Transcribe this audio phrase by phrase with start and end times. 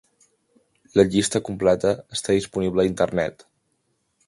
[0.99, 3.49] La llista completa està disponible a internet.